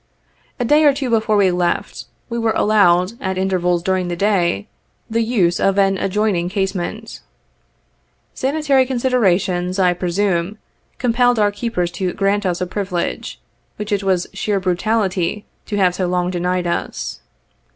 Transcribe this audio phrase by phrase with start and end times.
[0.59, 4.67] —A day or two before we left, we were allowed, at intervals during the day,
[5.07, 7.19] the use of an adjoining casemate.
[8.33, 10.57] Sanitary considerations, I presume,
[10.97, 13.39] compelled our keepers to grant us a privilege,
[13.75, 17.19] which it was sheer brutality to have so long de nied us.